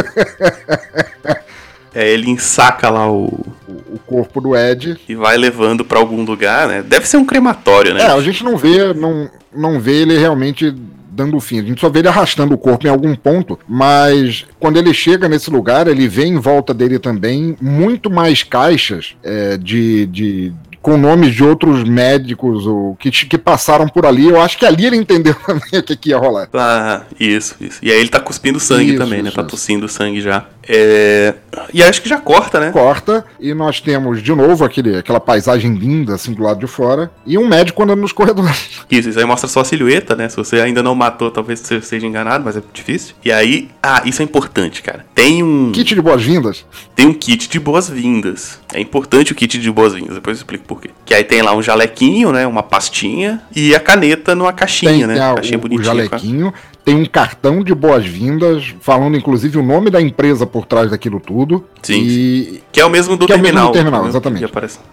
[1.92, 3.48] é, ele ensaca lá o.
[3.92, 5.00] O, corpo do Ed.
[5.08, 6.84] e vai levando pra algum lugar, né?
[6.84, 8.02] Deve ser um crematório, né?
[8.02, 10.74] É, a gente não vê, não, não vê ele realmente
[11.12, 11.60] dando fim.
[11.60, 15.28] A gente só vê ele arrastando o corpo em algum ponto, mas quando ele chega
[15.28, 20.98] nesse lugar, ele vê em volta dele também muito mais caixas é, de, de com
[20.98, 24.30] nomes de outros médicos ou que, que passaram por ali.
[24.30, 26.48] Eu acho que ali ele entendeu também o que, que ia rolar.
[26.54, 27.80] Ah, isso, isso.
[27.82, 29.28] E aí ele tá cuspindo sangue Isso, também, né?
[29.28, 29.50] isso, Tá isso.
[29.50, 30.46] tossindo sangue já.
[30.68, 31.36] É...
[31.74, 32.72] E acho que já corta, né?
[32.72, 37.12] Corta e nós temos de novo aquele, aquela paisagem linda assim do lado de fora
[37.26, 38.80] e um médico andando nos corredores.
[38.90, 40.28] Isso, isso aí mostra só a silhueta, né?
[40.30, 43.14] Se você ainda não matou, talvez você seja enganado, mas é difícil.
[43.24, 45.06] E aí, ah, isso é importante, cara.
[45.14, 46.66] Tem um, Kit de boas-vindas.
[46.96, 48.60] tem um kit de boas-vindas.
[48.74, 50.90] É importante o kit de boas-vindas, depois eu explico por quê.
[51.06, 52.48] Que aí tem lá um jalequinho, né?
[52.48, 55.14] Uma pastinha e a caneta numa caixinha, Tem, né?
[55.16, 55.92] tem a- caixinha o, o bonitinha.
[55.92, 56.54] a- jalequinho,
[56.86, 61.64] tem um cartão de boas-vindas, falando inclusive o nome da empresa por trás daquilo tudo.
[61.84, 63.68] Sim, E, Que é o mesmo do Que é o mesmo terminal.
[63.72, 64.10] do terminal, né?
[64.10, 64.42] exatamente.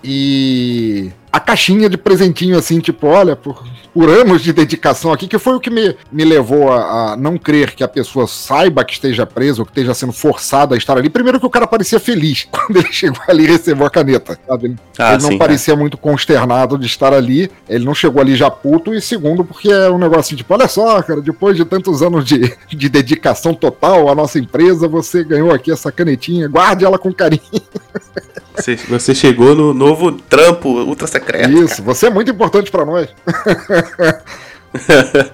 [0.04, 5.38] E a caixinha de presentinho, assim, tipo, olha, por, por anos de dedicação aqui, que
[5.38, 8.94] foi o que me, me levou a, a não crer que a pessoa saiba que
[8.94, 11.10] esteja presa ou que esteja sendo forçada a estar ali.
[11.10, 14.64] Primeiro que o cara parecia feliz quando ele chegou ali e recebeu a caneta, sabe?
[14.64, 18.34] Ele, Ah, ele não sim, parecia muito consternado de estar ali, ele não chegou ali
[18.34, 21.66] já puto, e segundo porque é um negócio assim, tipo, olha só, cara, depois de
[21.66, 26.82] tantos anos de, de dedicação total à nossa empresa, você ganhou aqui essa canetinha, guarde
[26.82, 27.42] ela com carinho.
[28.66, 31.52] Você, você chegou no novo trampo ultra secreto.
[31.52, 31.84] Isso, cara.
[31.84, 33.08] você é muito importante para nós.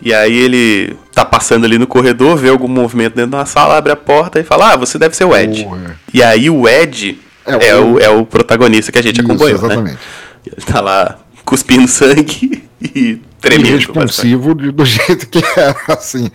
[0.00, 3.92] e aí ele tá passando ali no corredor, vê algum movimento dentro da sala, abre
[3.92, 5.66] a porta e fala: Ah, você deve ser o Ed.
[6.14, 9.58] E aí o Ed é, é o, é o protagonista que a gente Isso, acompanhou.
[9.58, 9.66] Né?
[9.66, 9.94] Exatamente.
[9.94, 9.98] Né?
[10.46, 13.70] Ele tá lá cuspindo sangue e tremendo.
[13.70, 16.30] Irresponsivo do jeito que era, assim.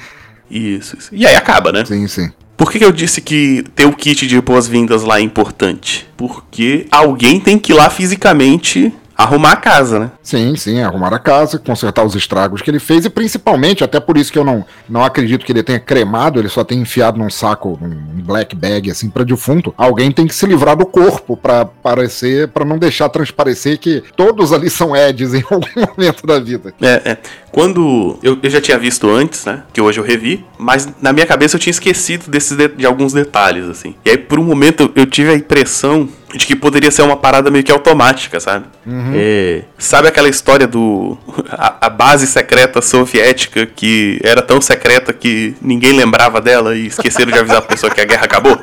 [0.51, 1.09] Isso, isso.
[1.13, 1.85] E aí acaba, né?
[1.85, 2.29] Sim, sim.
[2.57, 6.07] Por que, que eu disse que ter o kit de boas-vindas lá é importante?
[6.17, 10.11] Porque alguém tem que ir lá fisicamente arrumar a casa, né?
[10.21, 14.15] Sim, sim, arrumar a casa, consertar os estragos que ele fez e principalmente, até por
[14.17, 17.29] isso que eu não, não acredito que ele tenha cremado, ele só tem enfiado num
[17.29, 19.73] saco, num black bag assim para defunto.
[19.75, 24.53] Alguém tem que se livrar do corpo para parecer, para não deixar transparecer que todos
[24.53, 26.73] ali são Eds em algum momento da vida.
[26.79, 27.17] É, é.
[27.51, 31.25] Quando eu, eu já tinha visto antes, né, que hoje eu revi, mas na minha
[31.25, 33.95] cabeça eu tinha esquecido desses de, de alguns detalhes assim.
[34.05, 37.15] E aí por um momento eu, eu tive a impressão de que poderia ser uma
[37.15, 38.65] parada meio que automática, sabe?
[38.85, 39.13] Uhum.
[39.15, 41.17] É, sabe aquela história do.
[41.49, 47.31] A, a, base secreta soviética que era tão secreta que ninguém lembrava dela e esqueceram
[47.31, 48.59] de avisar a pessoa que a guerra acabou?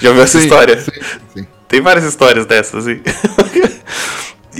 [0.00, 0.80] Já ouviu essa sim, história?
[0.80, 0.90] Sim,
[1.34, 1.46] sim.
[1.68, 3.00] Tem várias histórias dessas, assim.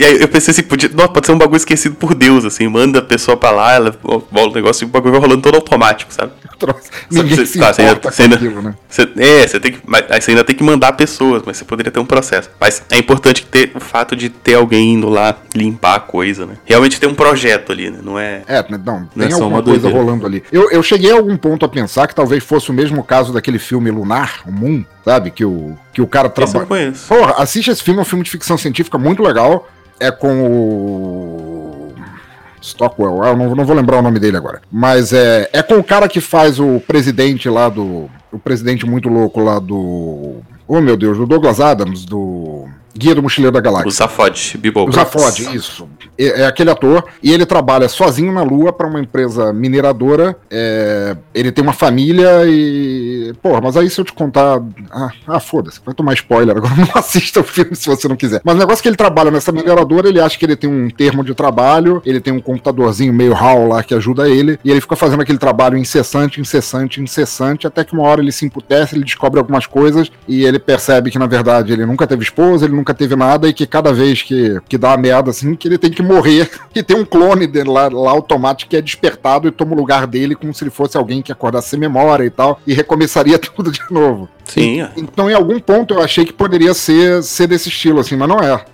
[0.00, 2.66] E aí eu pensei assim, podia, nossa, pode ser um bagulho esquecido por Deus, assim,
[2.66, 5.56] manda a pessoa pra lá, ela volta o negócio e o bagulho vai rolando todo
[5.56, 6.32] automático, sabe?
[7.12, 8.74] Ninguém se tá, você ainda, você ainda, aquilo, né?
[8.88, 9.80] Você, é, você tem que.
[9.84, 12.48] Mas, aí você ainda tem que mandar pessoas, mas você poderia ter um processo.
[12.58, 16.54] Mas é importante ter o fato de ter alguém indo lá limpar a coisa, né?
[16.64, 17.98] Realmente tem um projeto ali, né?
[18.02, 18.42] Não é.
[18.46, 19.98] É, não, não tem é alguma coisa doideira.
[19.98, 20.42] rolando ali.
[20.50, 23.58] Eu, eu cheguei a algum ponto a pensar que talvez fosse o mesmo caso daquele
[23.58, 25.30] filme Lunar, o Moon, sabe?
[25.30, 26.66] Que o, que o cara trabalha.
[27.06, 29.66] Porra, assiste esse filme, é um filme de ficção científica muito legal
[30.00, 31.92] é com o.
[32.62, 34.60] Stockwell, eu não, não, vou lembrar o nome dele agora.
[34.70, 38.10] Mas é, é com o cara que faz o presidente lá do.
[38.32, 40.40] O presidente muito louco lá do.
[40.68, 42.68] Oh meu Deus, do Douglas Adams, do.
[42.96, 43.88] Guia do Mochileiro da Galáxia.
[43.88, 44.88] O Zafod, Bibo.
[44.88, 45.88] O Zafod, isso.
[46.18, 47.04] É, é, aquele ator.
[47.22, 50.36] E ele trabalha sozinho na Lua para uma empresa mineradora.
[50.50, 53.32] É, ele tem uma família e.
[53.42, 54.60] Porra, mas aí se eu te contar.
[54.90, 56.56] Ah, ah foda-se, vai tomar spoiler.
[56.56, 58.40] Agora não assista o filme se você não quiser.
[58.44, 60.90] Mas o negócio é que ele trabalha nessa mineradora, ele acha que ele tem um
[60.90, 64.80] termo de trabalho, ele tem um computadorzinho meio HAL lá que ajuda ele, e ele
[64.80, 69.04] fica fazendo aquele trabalho incessante, incessante, incessante, até que uma hora ele se emputece, ele
[69.04, 72.94] descobre algumas coisas e ele percebe que na verdade ele nunca teve esposa, ele nunca
[72.94, 75.90] teve nada e que cada vez que, que dá a merda assim, que ele tem
[75.90, 79.72] que morrer e tem um clone dele lá, lá automático que é despertado e toma
[79.72, 82.74] o lugar dele como se ele fosse alguém que acordasse sem memória e tal e
[82.74, 84.28] recomeçaria tudo de novo.
[84.52, 84.82] Sim.
[84.82, 88.28] E, então, em algum ponto, eu achei que poderia ser, ser desse estilo, assim, mas
[88.28, 88.64] não é.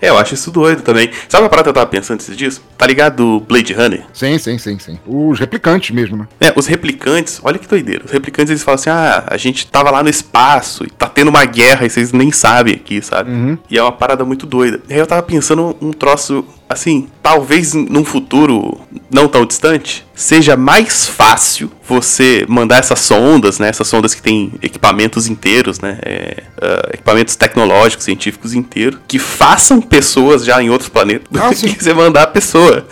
[0.00, 1.10] É, eu acho isso doido também.
[1.28, 2.62] Sabe a parada que eu tava pensando antes disso?
[2.78, 4.04] Tá ligado o Blade Runner?
[4.12, 4.98] Sim, sim, sim, sim.
[5.06, 6.28] Os replicantes mesmo, né?
[6.40, 8.04] É, os replicantes, olha que doideira.
[8.06, 11.28] Os replicantes eles falam assim: ah, a gente tava lá no espaço e tá tendo
[11.28, 13.30] uma guerra e vocês nem sabem aqui, sabe?
[13.30, 13.58] Uhum.
[13.70, 14.80] E é uma parada muito doida.
[14.88, 20.54] E aí eu tava pensando um troço assim, talvez num futuro não tão distante, seja
[20.54, 23.68] mais fácil você mandar essas sondas, né?
[23.70, 25.98] Essas sondas que tem equipamentos inteiros, né?
[26.02, 31.56] É, uh, equipamentos tecnológicos, científicos inteiros, que façam pessoas já em outros planetas ah, do
[31.56, 32.86] que você mandar a pessoa.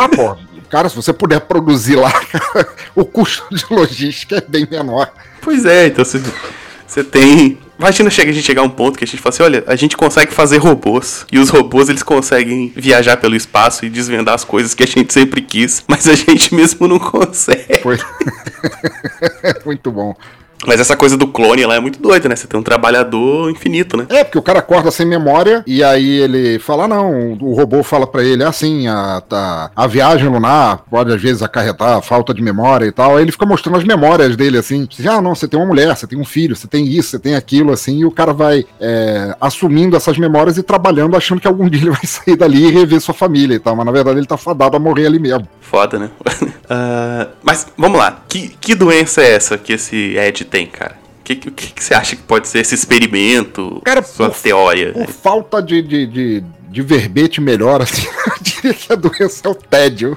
[0.00, 0.34] Ah, pô.
[0.70, 2.12] Cara, se você puder produzir lá,
[2.96, 5.12] o custo de logística é bem menor.
[5.42, 6.22] Pois é, então você,
[6.96, 9.62] você tem Imagina a gente chegar a um ponto que a gente fala assim, olha,
[9.66, 11.26] a gente consegue fazer robôs.
[11.30, 15.12] E os robôs, eles conseguem viajar pelo espaço e desvendar as coisas que a gente
[15.12, 15.84] sempre quis.
[15.86, 17.80] Mas a gente mesmo não consegue.
[17.82, 17.98] Foi.
[19.66, 20.16] Muito bom.
[20.64, 22.36] Mas essa coisa do clone lá é muito doida, né?
[22.36, 24.06] Você tem um trabalhador infinito, né?
[24.08, 27.82] É, porque o cara acorda sem memória e aí ele fala: ah, não, o robô
[27.82, 32.42] fala para ele assim: a, a, a, viagem lunar pode às vezes acarretar falta de
[32.42, 33.16] memória e tal.
[33.16, 36.06] Aí ele fica mostrando as memórias dele assim: ah, não, você tem uma mulher, você
[36.06, 39.36] tem um filho, você tem isso, você tem aquilo, assim, e o cara vai é,
[39.40, 43.00] assumindo essas memórias e trabalhando, achando que algum dia ele vai sair dali e rever
[43.00, 43.76] sua família e tal.
[43.76, 45.46] Mas na verdade ele tá fadado a morrer ali mesmo.
[45.60, 46.10] Foda, né?
[46.24, 50.96] uh, mas vamos lá, que, que doença é essa que esse Ed tem, cara?
[51.20, 53.80] O que, que, que, você acha que pode ser esse experimento?
[53.84, 54.92] Cara, sua por, teoria?
[54.92, 59.48] Por falta de, de, de, de verbete melhor, assim, eu diria que a doença é
[59.48, 60.16] o tédio.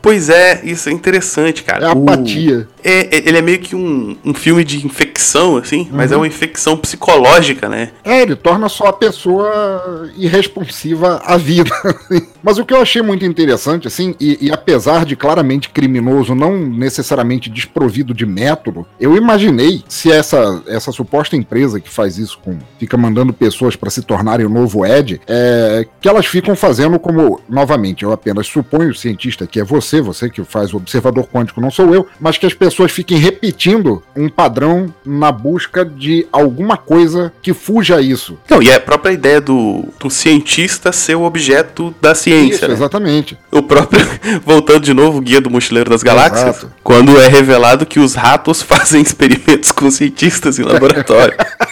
[0.00, 1.86] Pois é, isso é interessante, cara.
[1.86, 2.68] É apatia.
[2.74, 2.78] O...
[2.82, 5.88] É, é, ele é meio que um, um filme de infecção, assim, uhum.
[5.92, 7.90] mas é uma infecção psicológica, né?
[8.04, 11.70] É, ele torna só a pessoa irresponsiva à vida.
[12.42, 16.56] mas o que eu achei muito interessante, assim, e, e, apesar de claramente criminoso, não
[16.58, 22.58] necessariamente desprovido de método, eu imaginei se essa, essa suposta empresa que faz isso com.
[22.78, 27.40] fica mandando pessoas para se tornarem o novo Ed, é, que elas ficam fazendo como,
[27.48, 31.60] novamente, eu apenas suponho, cientista, que é você você, você que faz o observador quântico,
[31.60, 36.76] não sou eu, mas que as pessoas fiquem repetindo um padrão na busca de alguma
[36.76, 38.38] coisa que fuja a isso.
[38.48, 42.56] Não, e é a própria ideia do, do cientista ser o objeto da ciência.
[42.56, 42.74] Isso, né?
[42.74, 43.38] exatamente.
[43.50, 44.04] O próprio,
[44.44, 46.72] voltando de novo, o Guia do Mochileiro das Galáxias, Exato.
[46.82, 51.36] quando é revelado que os ratos fazem experimentos com cientistas em laboratório.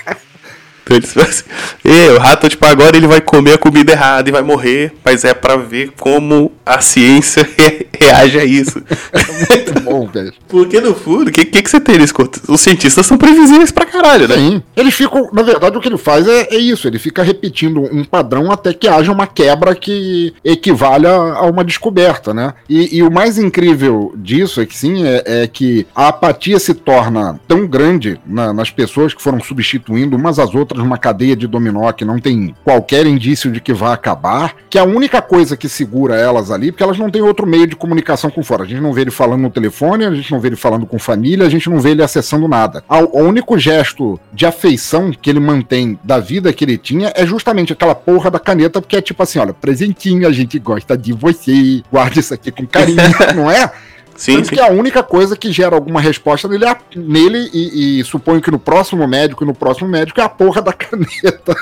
[0.86, 1.44] Então eles assim,
[1.84, 5.24] e, o rato, tipo, agora ele vai comer a comida errada e vai morrer, mas
[5.24, 8.80] é para ver como a ciência re reage a isso.
[9.12, 10.32] É muito bom, velho.
[10.46, 12.12] Porque no fundo, o que, que, que você tem nesse
[12.46, 14.36] Os cientistas são previsíveis pra caralho, né?
[14.36, 14.62] Sim.
[14.76, 18.04] Eles ficam, na verdade, o que ele faz é, é isso, ele fica repetindo um
[18.04, 22.54] padrão até que haja uma quebra que equivale a, uma descoberta, né?
[22.68, 26.74] E, e, o mais incrível disso é que sim, é, é que a apatia se
[26.74, 31.46] torna tão grande na, nas pessoas que foram substituindo umas às outras numa cadeia de
[31.46, 35.68] dominó que não tem qualquer indício de que vai acabar, que a única coisa que
[35.68, 38.64] segura elas ali, porque elas não têm outro meio de comunicação com fora.
[38.64, 40.98] A gente não vê ele falando no telefone, a gente não vê ele falando com
[40.98, 42.82] família, a gente não vê ele acessando nada.
[43.12, 47.72] O único gesto de afeição que ele mantém da vida que ele tinha é justamente
[47.72, 51.82] aquela porra da caneta, porque é tipo assim, olha, presentinho, a gente gosta de você,
[51.90, 52.96] guarda isso aqui com carinho,
[53.34, 53.70] não é?
[54.16, 54.54] Sim, sim.
[54.54, 58.50] que a única coisa que gera alguma resposta nele, é nele e, e, suponho que
[58.50, 61.56] no próximo médico e no próximo médico é a porra da caneta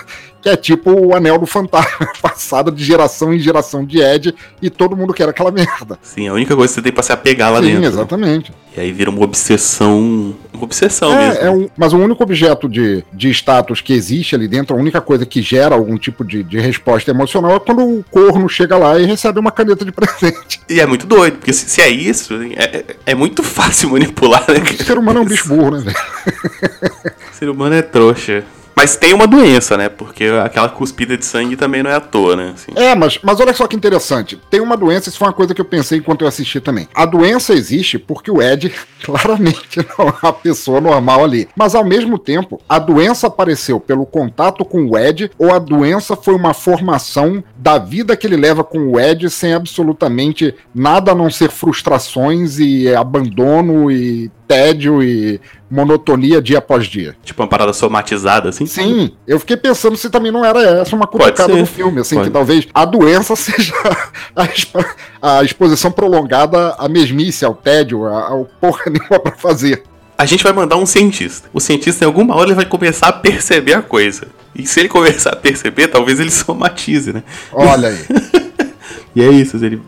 [0.44, 4.68] que é tipo o anel do fantasma, passado de geração em geração de Ed, e
[4.68, 5.98] todo mundo quer aquela merda.
[6.02, 7.80] Sim, a única coisa que você tem pra se apegar lá Sim, dentro.
[7.80, 8.52] Sim, exatamente.
[8.76, 10.34] E aí vira uma obsessão.
[10.52, 11.44] Uma obsessão é, mesmo.
[11.44, 15.00] É um, mas o único objeto de, de status que existe ali dentro, a única
[15.00, 18.98] coisa que gera algum tipo de, de resposta emocional é quando o corno chega lá
[18.98, 20.60] e recebe uma caneta de presente.
[20.68, 24.44] E é muito doido, porque se, se é isso, é, é, é muito fácil manipular,
[24.46, 24.62] né?
[24.78, 27.14] O ser humano é um bicho burro, né, velho?
[27.32, 28.44] O ser humano é trouxa.
[28.74, 29.88] Mas tem uma doença, né?
[29.88, 32.52] Porque aquela cuspida de sangue também não é à toa, né?
[32.54, 32.72] Assim.
[32.74, 34.40] É, mas, mas olha só que interessante.
[34.50, 36.88] Tem uma doença, isso foi uma coisa que eu pensei enquanto eu assisti também.
[36.94, 41.48] A doença existe porque o Ed claramente não é uma pessoa normal ali.
[41.56, 46.16] Mas ao mesmo tempo, a doença apareceu pelo contato com o Ed ou a doença
[46.16, 51.14] foi uma formação da vida que ele leva com o Ed sem absolutamente nada a
[51.14, 57.16] não ser frustrações e abandono e tédio e monotonia dia após dia.
[57.22, 58.66] Tipo uma parada somatizada, assim?
[58.66, 62.28] Sim, eu fiquei pensando se também não era essa uma cutucada no filme, assim, Pode.
[62.28, 63.74] que talvez a doença seja
[64.34, 69.82] a, a, exposição prolongada à mesmice, ao tédio, ao porra nenhuma pra fazer.
[70.16, 71.48] A gente vai mandar um cientista.
[71.52, 74.28] O cientista, em alguma hora, ele vai começar a perceber a coisa.
[74.54, 77.24] E se ele começar a perceber, talvez ele somatize, né?
[77.52, 77.98] Olha aí.
[79.14, 79.80] E é isso, ele,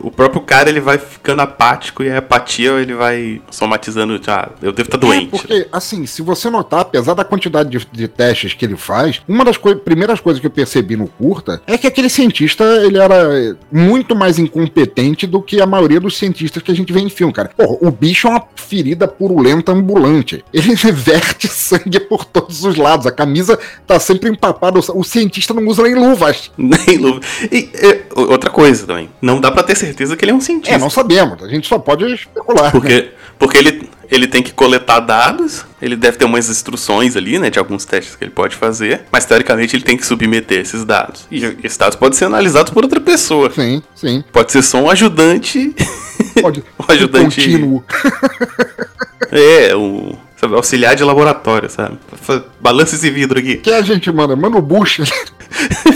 [0.00, 4.72] o próprio cara ele vai ficando apático e a apatia ele vai somatizando, ah, eu
[4.72, 5.26] devo estar tá doente.
[5.26, 9.22] É porque, assim, se você notar, apesar da quantidade de, de testes que ele faz,
[9.26, 12.98] uma das coi primeiras coisas que eu percebi no curta é que aquele cientista ele
[12.98, 17.08] era muito mais incompetente do que a maioria dos cientistas que a gente vê em
[17.08, 17.50] filme, cara.
[17.56, 20.44] Porra, o bicho é uma ferida purulenta ambulante.
[20.52, 25.66] Ele verte sangue por todos os lados, a camisa tá sempre empapada, o cientista não
[25.66, 26.50] usa nem luvas.
[26.58, 27.24] Nem luvas.
[27.50, 29.10] E, e outra coisa, também.
[29.20, 30.74] Não dá para ter certeza que ele é um cientista.
[30.74, 31.42] É, não sabemos.
[31.42, 32.70] A gente só pode especular.
[32.70, 33.08] Porque, né?
[33.38, 37.58] porque ele, ele tem que coletar dados, ele deve ter umas instruções ali, né, de
[37.58, 41.26] alguns testes que ele pode fazer, mas teoricamente ele tem que submeter esses dados.
[41.30, 43.50] E esses dados podem ser analisados por outra pessoa.
[43.50, 44.24] Sim, sim.
[44.32, 45.74] Pode ser só um ajudante.
[46.40, 46.64] Pode.
[46.78, 47.40] um ajudante.
[47.40, 47.84] Contínuo.
[49.30, 50.12] é, um
[50.52, 51.98] auxiliar de laboratório, sabe?
[52.60, 53.56] Balança esse vidro aqui.
[53.56, 54.34] Que a gente manda?
[54.36, 55.00] Mano Bush.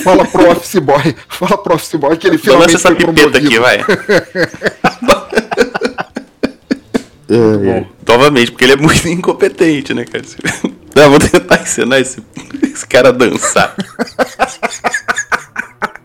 [0.02, 1.14] fala pro office boy.
[1.28, 3.84] Fala pro office boy que ele finalmente Balança essa pipeta aqui, vai.
[7.28, 7.86] é, é.
[8.06, 10.24] Novamente, porque ele é muito incompetente, né, cara?
[10.94, 12.22] Não, vou tentar ensinar esse,
[12.62, 13.74] esse cara a dançar.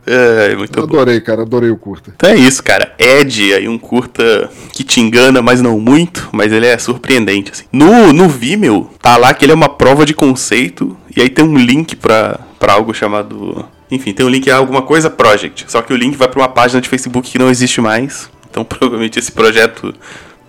[0.06, 1.26] É, muito adorei, bom.
[1.26, 2.14] cara, adorei o curta.
[2.16, 2.94] Então é isso, cara.
[2.98, 7.64] Ed, aí um curta que te engana, mas não muito, mas ele é surpreendente, assim.
[7.72, 11.46] No, no Vimeo, tá lá que ele é uma prova de conceito, e aí tem
[11.46, 13.66] um link pra, pra algo chamado...
[13.90, 16.50] Enfim, tem um link a alguma coisa Project, só que o link vai pra uma
[16.50, 19.94] página de Facebook que não existe mais, então provavelmente esse projeto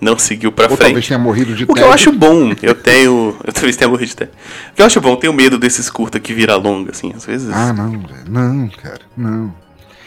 [0.05, 0.89] não seguiu pra Ou frente.
[0.89, 3.37] Talvez tenha morrido de O que eu acho bom, eu tenho.
[3.43, 4.35] Eu talvez tenha morrido de tédio.
[4.73, 7.25] O que eu acho bom, eu tenho medo desses curta que vira longa, assim, às
[7.25, 7.49] vezes.
[7.51, 8.25] Ah, não, velho.
[8.29, 9.55] Não, cara, não.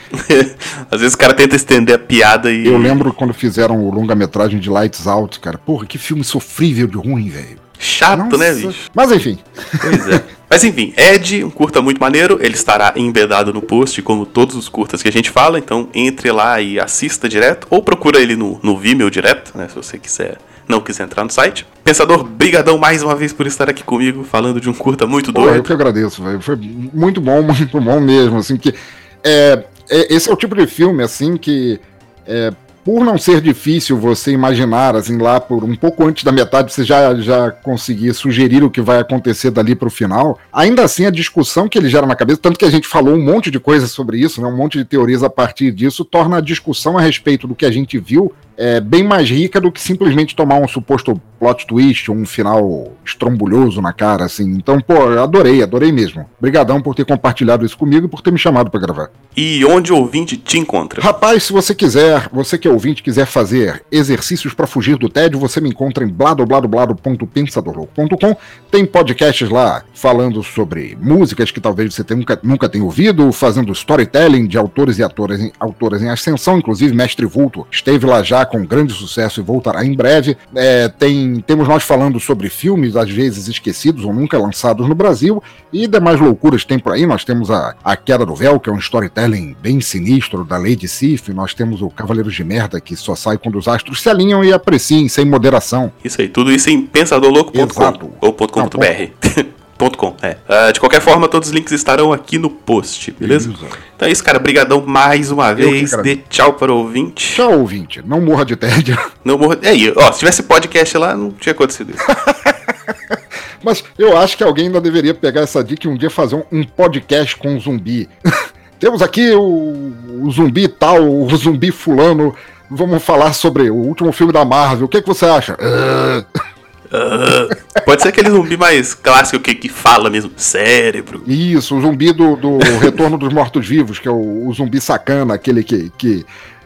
[0.90, 2.66] Às vezes o cara tenta estender a piada e.
[2.66, 5.58] Eu lembro quando fizeram o longa-metragem de Lights Out, cara.
[5.58, 7.60] Porra, que filme sofrível de ruim, velho.
[7.78, 8.68] Chato, né, Nossa.
[8.68, 8.90] né, bicho?
[8.96, 9.38] Mas enfim.
[9.82, 10.24] Pois é.
[10.50, 14.70] Mas enfim, Ed, um curta muito maneiro, ele estará embedado no post, como todos os
[14.70, 18.60] curtas que a gente fala, então entre lá e assista direto, ou procura ele no,
[18.64, 21.66] no Vimeo direto, né, se você quiser não quiser entrar no site.
[21.84, 25.56] Pensador, brigadão mais uma vez por estar aqui comigo, falando de um curta muito doido.
[25.56, 26.42] eu que agradeço, velho.
[26.42, 28.76] Foi muito bom, muito bom mesmo, assim, que
[29.24, 31.80] é, é, esse é o tipo de filme, assim, que
[32.26, 32.52] é,
[32.88, 36.86] por não ser difícil você imaginar, assim, lá por um pouco antes da metade, você
[36.86, 41.10] já, já conseguir sugerir o que vai acontecer dali para o final, ainda assim a
[41.10, 43.92] discussão que ele gera na cabeça, tanto que a gente falou um monte de coisas
[43.92, 47.46] sobre isso, né, um monte de teorias a partir disso, torna a discussão a respeito
[47.46, 51.22] do que a gente viu é, bem mais rica do que simplesmente tomar um suposto
[51.40, 54.50] plot twist, um final estrombulhoso na cara, assim.
[54.52, 56.26] Então, pô, adorei, adorei mesmo.
[56.40, 59.12] Obrigadão por ter compartilhado isso comigo e por ter me chamado para gravar.
[59.36, 61.00] E onde o ouvinte te encontra?
[61.00, 65.40] Rapaz, se você quiser, você que é ouvinte, quiser fazer exercícios para fugir do tédio,
[65.40, 68.36] você me encontra em bladobladoblado.pensadorlouco.com.
[68.72, 74.48] Tem podcasts lá falando sobre músicas que talvez você nunca, nunca tenha ouvido, fazendo storytelling
[74.48, 78.66] de autores e atores em, autoras em ascensão, inclusive Mestre Vulto esteve lá já com
[78.66, 80.38] grande sucesso e voltará em breve.
[80.56, 85.42] É, tem, temos nós falando sobre filmes, às vezes esquecidos ou nunca lançados no Brasil,
[85.72, 87.06] e demais loucuras tem por aí.
[87.06, 90.88] Nós temos a, a Queda do Véu, que é um storytelling bem sinistro da Lady
[90.88, 91.32] Sif.
[91.34, 94.54] Nós temos o Cavaleiros de Merda, que só sai quando os astros se alinham e
[94.54, 95.92] apreciem sem moderação.
[96.04, 99.48] Isso aí, tudo isso em pensadorlouco.com ou .com.br.
[99.78, 100.38] Com, é.
[100.50, 103.54] Uh, de qualquer forma, todos os links estarão aqui no post, beleza?
[103.96, 104.40] Então é isso, cara.
[104.40, 105.92] Brigadão mais uma vez.
[106.02, 107.36] Dê tchau para o ouvinte.
[107.36, 108.02] Tchau, ouvinte.
[108.04, 108.98] Não morra de tédio.
[109.24, 109.60] Não morra.
[109.62, 112.04] É aí, ó, se tivesse podcast lá, não tinha acontecido isso.
[113.64, 116.44] Mas eu acho que alguém ainda deveria pegar essa dica e um dia fazer um,
[116.52, 118.10] um podcast com um zumbi.
[118.80, 122.36] Temos aqui o, o zumbi tal, o zumbi fulano.
[122.70, 124.86] Vamos falar sobre o último filme da Marvel.
[124.86, 125.54] O que, é que você acha?
[125.54, 126.57] Uh...
[126.88, 131.24] Uh, pode ser aquele zumbi mais clássico que, que fala mesmo, cérebro.
[131.28, 135.64] Isso, o zumbi do, do Retorno dos Mortos-Vivos, que é o, o, zumbi sacana, aquele
[135.64, 136.26] que, que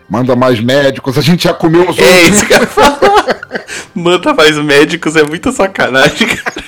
[0.10, 1.18] manda mais médicos.
[1.18, 2.70] A gente já comeu os É esse cara
[3.96, 6.66] Manda mais médicos é muita sacanagem, cara.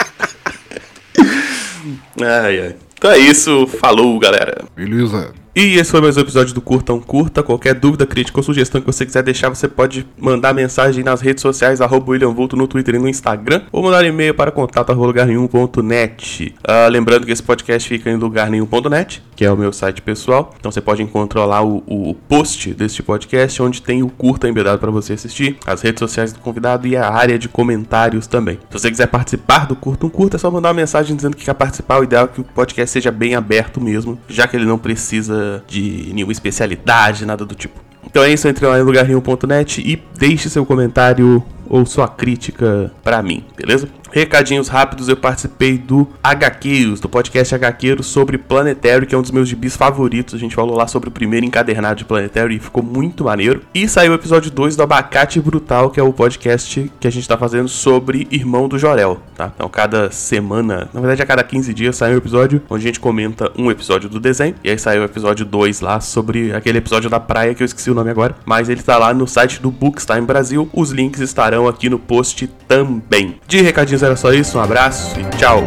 [2.22, 2.76] ai, ai.
[2.98, 4.66] Então é isso, falou galera.
[4.76, 5.34] Beleza.
[5.56, 7.44] E esse foi mais um episódio do Curta um Curta.
[7.44, 11.44] Qualquer dúvida, crítica ou sugestão que você quiser deixar, você pode mandar mensagem nas redes
[11.44, 15.06] sociais, arroba William Vulto no Twitter e no Instagram, ou mandar e-mail para contato arroba
[15.06, 16.56] lugarnenhum.net.
[16.60, 20.56] Uh, lembrando que esse podcast fica em lugarnenhum.net, que é o meu site pessoal.
[20.60, 24.80] Então você pode encontrar lá o, o post deste podcast, onde tem o curta embedado
[24.80, 28.58] para você assistir, as redes sociais do convidado e a área de comentários também.
[28.72, 31.46] Se você quiser participar do Curta um Curta, é só mandar uma mensagem dizendo que
[31.46, 32.00] quer participar.
[32.00, 35.43] O ideal é que o podcast seja bem aberto mesmo, já que ele não precisa
[35.68, 37.80] de nenhuma especialidade, nada do tipo.
[38.06, 43.24] Então é isso, entre lá em lugarnenhum.net e deixe seu comentário ou sua crítica para
[43.24, 43.88] mim, beleza?
[44.14, 49.32] Recadinhos rápidos, eu participei do HQs, do podcast HQeiro sobre Planetário, que é um dos
[49.32, 50.36] meus gibis favoritos.
[50.36, 53.64] A gente falou lá sobre o primeiro encadernado de Planetário e ficou muito maneiro.
[53.74, 57.28] E saiu o episódio 2 do Abacate Brutal, que é o podcast que a gente
[57.28, 59.52] tá fazendo sobre Irmão do Jorel, tá?
[59.56, 63.00] Então, cada semana, na verdade, a cada 15 dias sai um episódio onde a gente
[63.00, 64.54] comenta um episódio do desenho.
[64.64, 67.90] E aí saiu o episódio 2 lá sobre aquele episódio da praia que eu esqueci
[67.90, 68.36] o nome agora.
[68.46, 70.70] Mas ele tá lá no site do Bookstime Brasil.
[70.72, 73.40] Os links estarão aqui no post também.
[73.48, 75.64] De recadinhos era só isso, um abraço e tchau!